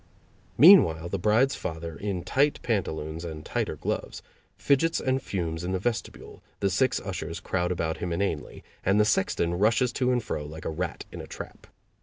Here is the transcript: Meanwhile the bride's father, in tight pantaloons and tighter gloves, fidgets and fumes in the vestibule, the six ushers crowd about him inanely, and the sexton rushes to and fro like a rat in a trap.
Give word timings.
Meanwhile 0.57 1.09
the 1.09 1.19
bride's 1.19 1.53
father, 1.53 1.95
in 1.95 2.23
tight 2.23 2.59
pantaloons 2.63 3.23
and 3.23 3.45
tighter 3.45 3.75
gloves, 3.75 4.23
fidgets 4.57 4.99
and 4.99 5.21
fumes 5.21 5.63
in 5.63 5.73
the 5.73 5.77
vestibule, 5.79 6.41
the 6.59 6.71
six 6.71 6.99
ushers 6.99 7.39
crowd 7.39 7.71
about 7.71 7.97
him 7.97 8.11
inanely, 8.11 8.63
and 8.83 8.99
the 8.99 9.05
sexton 9.05 9.59
rushes 9.59 9.93
to 9.93 10.11
and 10.11 10.23
fro 10.23 10.43
like 10.43 10.65
a 10.65 10.71
rat 10.71 11.05
in 11.11 11.21
a 11.21 11.27
trap. 11.27 11.67